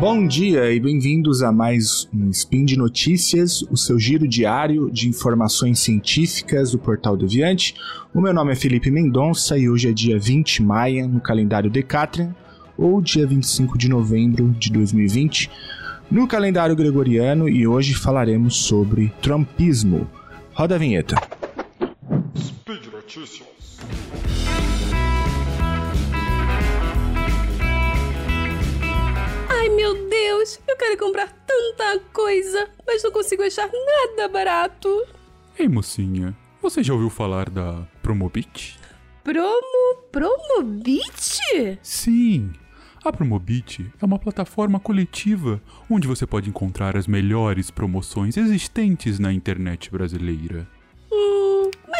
[0.00, 5.06] Bom dia e bem-vindos a mais um Spin de Notícias, o seu giro diário de
[5.06, 7.74] informações científicas do Portal Deviante.
[8.14, 11.68] O meu nome é Felipe Mendonça e hoje é dia 20 de maio no calendário
[11.68, 12.34] Decatrian,
[12.78, 15.50] ou dia 25 de novembro de 2020
[16.10, 20.10] no calendário gregoriano e hoje falaremos sobre Trumpismo.
[20.54, 21.16] Roda a vinheta.
[22.34, 23.46] Speed Notícias.
[29.70, 35.06] Ai meu Deus, eu quero comprar tanta coisa, mas não consigo achar nada barato.
[35.56, 38.80] Ei mocinha, você já ouviu falar da Promobit?
[39.22, 40.02] Promo.
[40.10, 41.78] Promobit?
[41.82, 42.52] Sim,
[43.04, 49.32] a Promobit é uma plataforma coletiva onde você pode encontrar as melhores promoções existentes na
[49.32, 50.66] internet brasileira.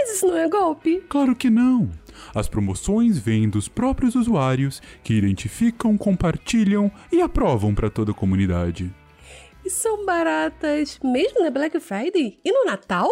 [0.01, 1.05] Mas isso não é golpe?
[1.11, 1.91] Claro que não.
[2.35, 8.91] As promoções vêm dos próprios usuários que identificam, compartilham e aprovam para toda a comunidade.
[9.63, 13.11] E são baratas mesmo na Black Friday e no Natal?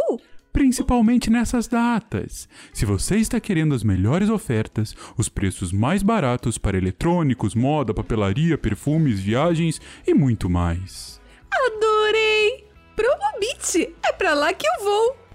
[0.50, 2.48] principalmente nessas datas.
[2.72, 8.58] Se você está querendo as melhores ofertas, os preços mais baratos para eletrônicos, moda, papelaria,
[8.58, 11.20] perfumes, viagens e muito mais.
[11.48, 12.66] Adorei!
[12.96, 13.94] Promobit!
[14.02, 15.27] É para lá que eu vou!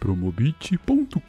[0.00, 1.20] promobit.com.br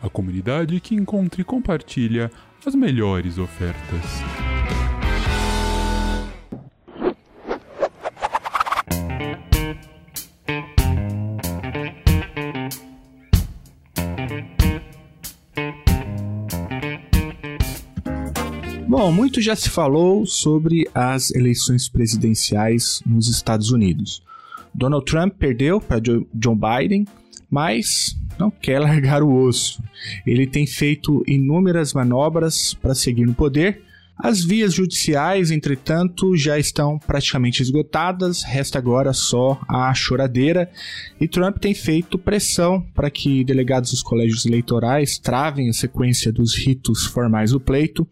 [0.00, 2.30] A comunidade que encontra e compartilha
[2.64, 4.04] as melhores ofertas.
[18.86, 24.22] Bom, muito já se falou sobre as eleições presidenciais nos Estados Unidos.
[24.78, 27.04] Donald Trump perdeu para Joe Biden,
[27.50, 29.82] mas não quer largar o osso.
[30.26, 33.82] Ele tem feito inúmeras manobras para seguir no poder
[34.20, 40.68] as vias judiciais, entretanto, já estão praticamente esgotadas, resta agora só a choradeira,
[41.20, 46.56] e Trump tem feito pressão para que delegados dos colégios eleitorais travem a sequência dos
[46.56, 48.08] ritos formais do pleito,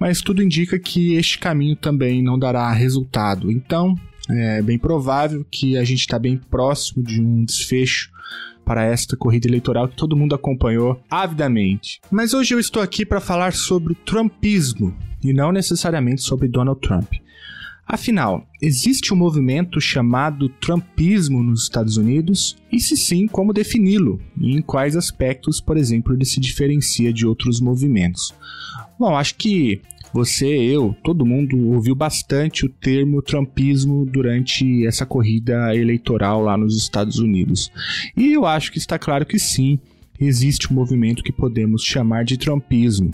[0.00, 3.48] mas tudo indica que este caminho também não dará resultado.
[3.48, 3.94] Então,
[4.28, 8.10] é bem provável que a gente está bem próximo de um desfecho
[8.64, 12.00] para esta corrida eleitoral que todo mundo acompanhou avidamente.
[12.10, 17.12] Mas hoje eu estou aqui para falar sobre Trumpismo, e não necessariamente sobre Donald Trump.
[17.86, 22.56] Afinal, existe um movimento chamado Trumpismo nos Estados Unidos?
[22.72, 24.20] E se sim, como defini-lo?
[24.40, 28.34] E em quais aspectos, por exemplo, ele se diferencia de outros movimentos?
[28.98, 29.80] Bom, acho que
[30.16, 36.74] você, eu, todo mundo ouviu bastante o termo Trumpismo durante essa corrida eleitoral lá nos
[36.74, 37.70] Estados Unidos.
[38.16, 39.78] E eu acho que está claro que sim,
[40.18, 43.10] existe um movimento que podemos chamar de Trumpismo.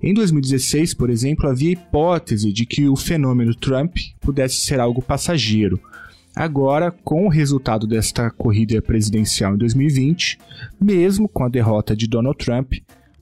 [0.00, 5.80] Em 2016, por exemplo, havia hipótese de que o fenômeno Trump pudesse ser algo passageiro.
[6.36, 10.38] Agora, com o resultado desta corrida presidencial em 2020,
[10.80, 12.74] mesmo com a derrota de Donald Trump,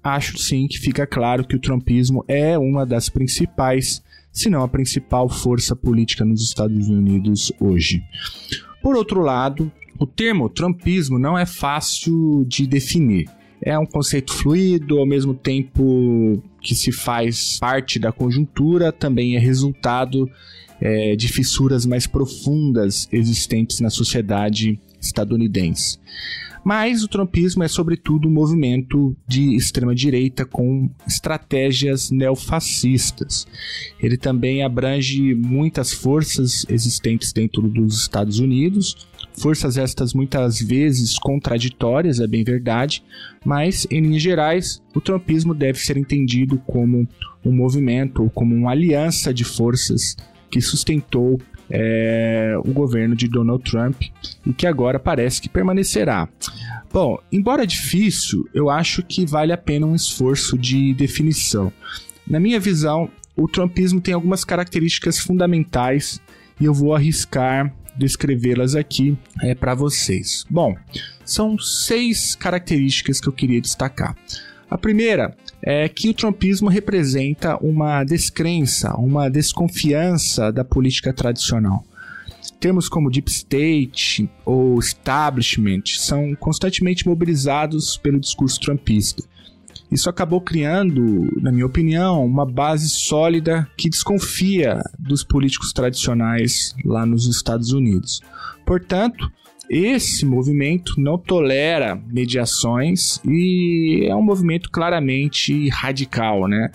[0.02, 4.68] acho sim que fica claro que o trumpismo é uma das principais, se não a
[4.68, 8.02] principal força política nos Estados Unidos hoje.
[8.82, 13.28] Por outro lado, o termo trumpismo não é fácil de definir.
[13.60, 19.38] É um conceito fluido, ao mesmo tempo que se faz parte da conjuntura, também é
[19.38, 20.30] resultado
[20.80, 25.98] é, de fissuras mais profundas existentes na sociedade estadunidense.
[26.64, 33.46] Mas o trumpismo é, sobretudo, um movimento de extrema-direita com estratégias neofascistas.
[34.00, 39.08] Ele também abrange muitas forças existentes dentro dos Estados Unidos,
[39.38, 43.04] forças estas muitas vezes contraditórias, é bem verdade,
[43.44, 47.08] mas em linhas gerais, o trumpismo deve ser entendido como
[47.44, 50.16] um movimento como uma aliança de forças
[50.50, 51.40] que sustentou
[51.70, 54.02] é, o governo de Donald Trump
[54.46, 56.28] e que agora parece que permanecerá.
[56.92, 61.72] Bom, embora difícil, eu acho que vale a pena um esforço de definição.
[62.26, 66.20] Na minha visão, o trumpismo tem algumas características fundamentais
[66.60, 70.44] e eu vou arriscar descrevê-las aqui é, para vocês.
[70.48, 70.76] Bom,
[71.24, 74.16] são seis características que eu queria destacar.
[74.70, 81.84] A primeira é que o trumpismo representa uma descrença, uma desconfiança da política tradicional.
[82.60, 89.22] Termos como deep state ou establishment são constantemente mobilizados pelo discurso trumpista.
[89.90, 97.06] Isso acabou criando, na minha opinião, uma base sólida que desconfia dos políticos tradicionais lá
[97.06, 98.20] nos Estados Unidos.
[98.66, 99.32] Portanto,
[99.70, 106.70] esse movimento não tolera mediações e é um movimento claramente radical, né?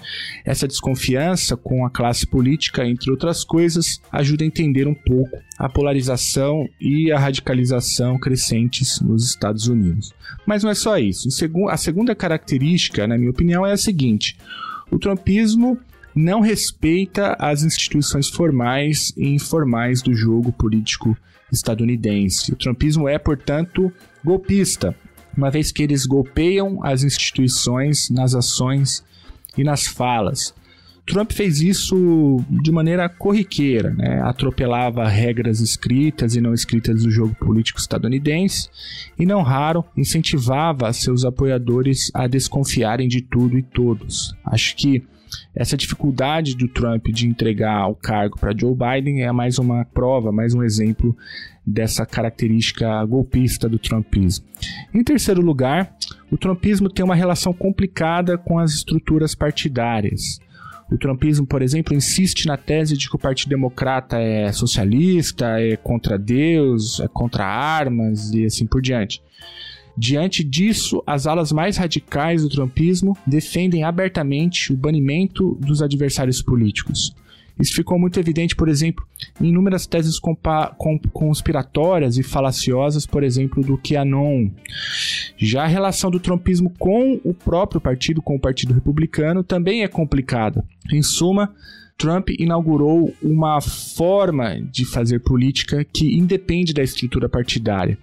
[0.45, 5.67] Essa desconfiança com a classe política, entre outras coisas, ajuda a entender um pouco a
[5.67, 10.13] polarização e a radicalização crescentes nos Estados Unidos.
[10.45, 11.27] Mas não é só isso.
[11.69, 14.37] A segunda característica, na minha opinião, é a seguinte:
[14.91, 15.79] o trumpismo
[16.15, 21.17] não respeita as instituições formais e informais do jogo político
[21.51, 22.51] estadunidense.
[22.51, 23.91] O trumpismo é, portanto,
[24.23, 24.95] golpista,
[25.35, 29.03] uma vez que eles golpeiam as instituições nas ações
[29.57, 30.53] e nas falas.
[31.05, 34.21] Trump fez isso de maneira corriqueira, né?
[34.21, 38.69] atropelava regras escritas e não escritas do jogo político estadunidense
[39.19, 44.33] e, não raro, incentivava seus apoiadores a desconfiarem de tudo e todos.
[44.45, 45.03] Acho que
[45.55, 50.31] essa dificuldade do Trump de entregar o cargo para Joe Biden é mais uma prova,
[50.31, 51.15] mais um exemplo
[51.65, 54.45] dessa característica golpista do trumpismo.
[54.93, 55.95] Em terceiro lugar,
[56.31, 60.39] o trumpismo tem uma relação complicada com as estruturas partidárias.
[60.91, 65.75] O trumpismo, por exemplo, insiste na tese de que o Partido Democrata é socialista, é
[65.77, 69.21] contra Deus, é contra armas e assim por diante.
[69.97, 77.15] Diante disso, as alas mais radicais do trumpismo defendem abertamente o banimento dos adversários políticos.
[77.59, 79.05] Isso ficou muito evidente, por exemplo,
[79.39, 80.19] em inúmeras teses
[81.13, 84.49] conspiratórias e falaciosas, por exemplo, do QAnon.
[85.37, 89.87] Já a relação do trumpismo com o próprio partido, com o Partido Republicano, também é
[89.87, 90.65] complicada.
[90.91, 91.53] Em suma,
[91.95, 97.99] Trump inaugurou uma forma de fazer política que independe da estrutura partidária.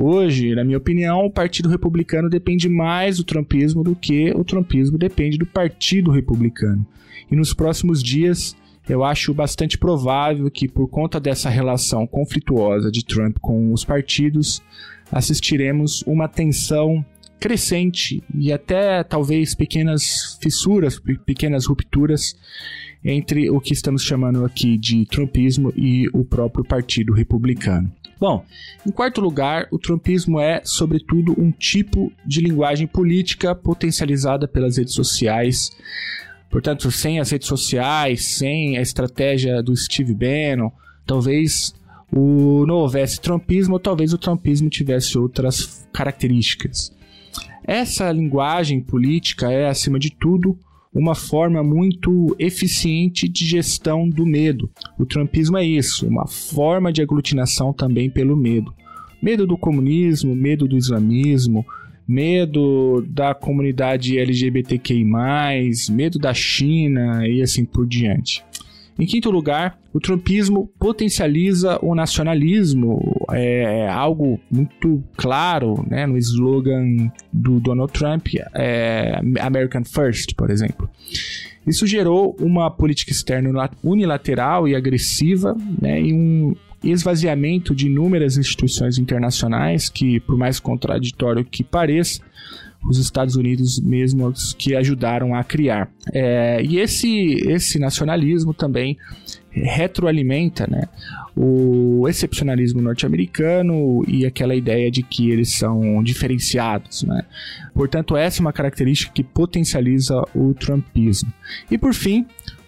[0.00, 4.96] Hoje, na minha opinião, o Partido Republicano depende mais do trumpismo do que o trumpismo
[4.96, 6.86] depende do Partido Republicano.
[7.28, 8.56] E nos próximos dias,
[8.88, 14.62] eu acho bastante provável que, por conta dessa relação conflituosa de Trump com os partidos,
[15.10, 17.04] assistiremos uma tensão
[17.40, 22.36] crescente e até talvez pequenas fissuras, pequenas rupturas
[23.04, 27.92] entre o que estamos chamando aqui de trumpismo e o próprio Partido Republicano.
[28.20, 28.44] Bom,
[28.84, 34.94] em quarto lugar, o trumpismo é, sobretudo, um tipo de linguagem política potencializada pelas redes
[34.94, 35.70] sociais.
[36.50, 40.70] Portanto, sem as redes sociais, sem a estratégia do Steve Bannon,
[41.06, 41.74] talvez
[42.12, 46.92] o, não houvesse trumpismo ou talvez o trumpismo tivesse outras características.
[47.62, 50.58] Essa linguagem política é, acima de tudo,
[50.92, 54.70] uma forma muito eficiente de gestão do medo.
[54.98, 58.72] O trumpismo é isso, uma forma de aglutinação também pelo medo.
[59.20, 61.64] Medo do comunismo, medo do islamismo,
[62.06, 65.04] medo da comunidade LGBTQI,
[65.90, 68.42] medo da China e assim por diante.
[68.98, 72.98] Em quinto lugar, o trumpismo potencializa o nacionalismo,
[73.32, 80.50] é, é algo muito claro né, no slogan do Donald Trump, é, American First, por
[80.50, 80.88] exemplo.
[81.66, 83.50] Isso gerou uma política externa
[83.82, 91.44] unilateral e agressiva né, e um esvaziamento de inúmeras instituições internacionais que, por mais contraditório
[91.44, 92.22] que pareça,
[92.88, 95.90] os Estados Unidos mesmos que ajudaram a criar.
[96.12, 98.96] É, e esse, esse nacionalismo também
[99.50, 100.84] retroalimenta né,
[101.36, 107.02] o excepcionalismo norte-americano e aquela ideia de que eles são diferenciados.
[107.02, 107.22] Né?
[107.74, 111.32] Portanto, essa é uma característica que potencializa o trumpismo.
[111.70, 112.26] E por fim,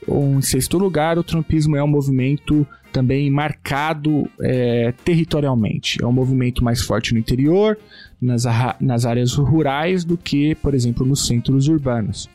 [0.09, 6.03] em sexto lugar, o trumpismo é um movimento também marcado é, territorialmente.
[6.03, 7.79] É um movimento mais forte no interior,
[8.21, 8.45] nas,
[8.81, 12.29] nas áreas rurais, do que, por exemplo, nos centros urbanos.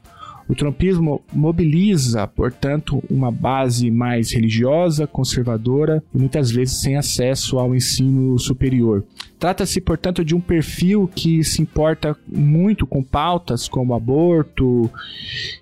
[0.48, 7.76] O trumpismo mobiliza, portanto, uma base mais religiosa, conservadora e muitas vezes sem acesso ao
[7.76, 9.04] ensino superior.
[9.46, 14.90] Trata-se, portanto, de um perfil que se importa muito com pautas como aborto,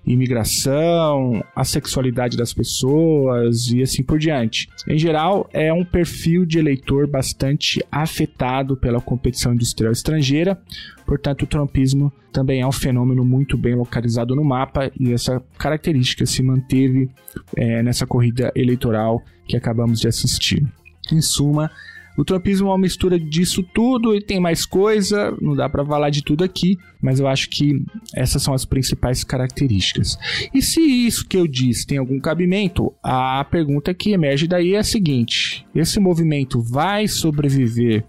[0.06, 4.70] imigração, a sexualidade das pessoas e assim por diante.
[4.88, 10.58] Em geral, é um perfil de eleitor bastante afetado pela competição industrial estrangeira,
[11.04, 16.24] portanto, o trumpismo também é um fenômeno muito bem localizado no mapa e essa característica
[16.24, 17.10] se manteve
[17.54, 20.66] é, nessa corrida eleitoral que acabamos de assistir.
[21.12, 21.70] Em suma,
[22.16, 26.10] o trumpismo é uma mistura disso tudo e tem mais coisa, não dá para falar
[26.10, 30.16] de tudo aqui, mas eu acho que essas são as principais características.
[30.54, 34.78] E se isso que eu disse tem algum cabimento, a pergunta que emerge daí é
[34.78, 38.04] a seguinte: esse movimento vai sobreviver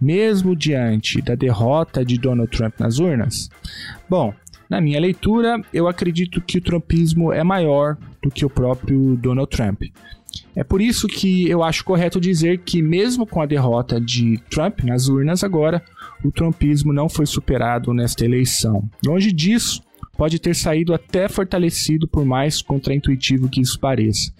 [0.00, 3.48] mesmo diante da derrota de Donald Trump nas urnas?
[4.08, 4.34] Bom,
[4.72, 9.50] na minha leitura, eu acredito que o trumpismo é maior do que o próprio Donald
[9.50, 9.82] Trump.
[10.54, 14.80] É por isso que eu acho correto dizer que, mesmo com a derrota de Trump
[14.84, 15.82] nas urnas agora,
[16.22, 18.88] o trumpismo não foi superado nesta eleição.
[19.04, 19.82] Longe disso,
[20.16, 24.32] pode ter saído até fortalecido, por mais contraintuitivo que isso pareça.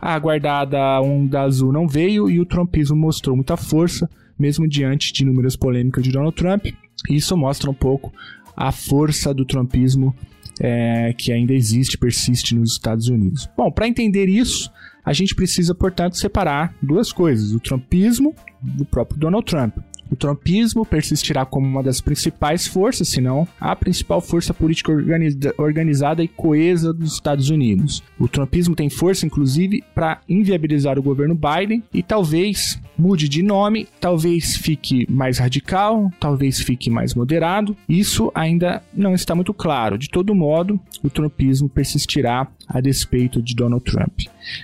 [0.00, 5.22] A aguardada onda azul não veio e o trumpismo mostrou muita força, mesmo diante de
[5.22, 6.66] inúmeras polêmicas de Donald Trump.
[7.08, 8.12] Isso mostra um pouco
[8.56, 10.14] a força do trumpismo
[10.60, 13.48] é, que ainda existe, persiste nos Estados Unidos.
[13.56, 14.70] Bom, para entender isso,
[15.04, 19.76] a gente precisa, portanto, separar duas coisas: o trumpismo do próprio Donald Trump.
[20.10, 25.54] O trumpismo persistirá como uma das principais forças, se não a principal força política organiza
[25.58, 28.02] organizada e coesa dos Estados Unidos.
[28.18, 33.88] O trumpismo tem força, inclusive, para inviabilizar o governo Biden e talvez mude de nome,
[34.00, 37.76] talvez fique mais radical, talvez fique mais moderado.
[37.88, 39.98] Isso ainda não está muito claro.
[39.98, 44.20] De todo modo, o trumpismo persistirá a despeito de Donald Trump.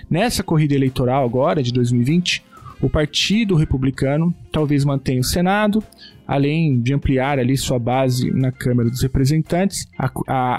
[0.09, 2.43] Nessa corrida eleitoral agora de 2020,
[2.81, 5.83] o Partido Republicano talvez mantenha o Senado,
[6.27, 9.87] além de ampliar ali sua base na Câmara dos Representantes.
[9.99, 10.09] A,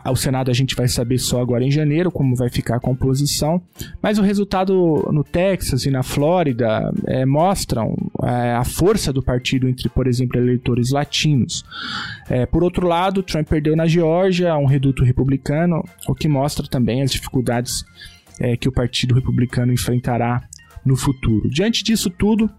[0.06, 2.80] a, o Senado a gente vai saber só agora em janeiro como vai ficar a
[2.80, 3.60] composição,
[4.02, 9.68] mas o resultado no Texas e na Flórida é, mostram é, a força do partido
[9.68, 11.64] entre, por exemplo, eleitores latinos.
[12.28, 17.02] É, por outro lado, Trump perdeu na Geórgia, um reduto republicano, o que mostra também
[17.02, 17.84] as dificuldades
[18.38, 20.42] é, que o Partido Republicano enfrentará
[20.84, 21.48] no futuro.
[21.48, 22.50] Diante disso tudo,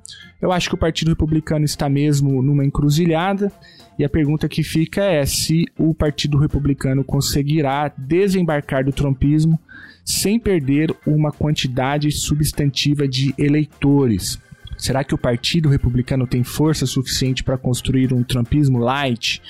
[0.41, 3.51] eu acho que o Partido Republicano está mesmo numa encruzilhada
[3.97, 9.59] e a pergunta que fica é se o Partido Republicano conseguirá desembarcar do trumpismo
[10.03, 14.39] sem perder uma quantidade substantiva de eleitores.
[14.77, 19.41] Será que o Partido Republicano tem força suficiente para construir um trumpismo light?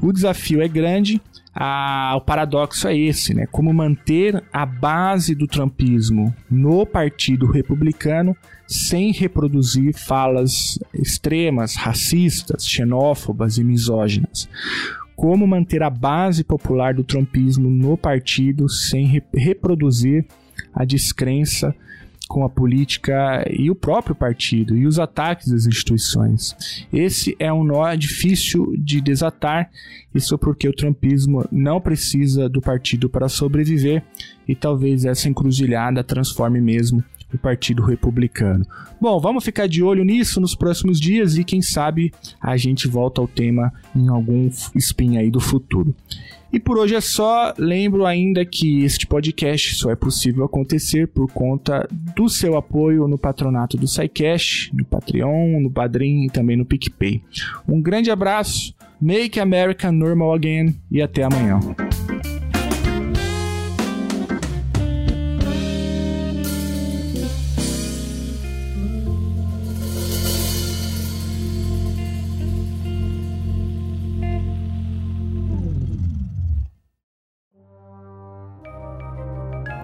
[0.00, 1.20] O desafio é grande
[1.54, 3.46] a, o paradoxo é esse, né?
[3.50, 13.58] Como manter a base do trumpismo no Partido Republicano sem reproduzir falas extremas, racistas, xenófobas
[13.58, 14.48] e misóginas.
[15.14, 20.24] Como manter a base popular do trumpismo no partido sem re reproduzir
[20.74, 21.74] a descrença
[22.32, 26.56] com a política e o próprio partido e os ataques às instituições.
[26.90, 29.70] Esse é um nó difícil de desatar,
[30.14, 34.02] isso porque o trumpismo não precisa do partido para sobreviver
[34.48, 38.66] e talvez essa encruzilhada transforme mesmo o Partido Republicano.
[38.98, 43.20] Bom, vamos ficar de olho nisso nos próximos dias e quem sabe a gente volta
[43.20, 45.94] ao tema em algum spin aí do futuro.
[46.52, 47.54] E por hoje é só.
[47.56, 53.16] Lembro ainda que este podcast só é possível acontecer por conta do seu apoio no
[53.16, 57.22] patronato do SciCash, no Patreon, no Padrim e também no PicPay.
[57.66, 61.58] Um grande abraço, make America normal again e até amanhã.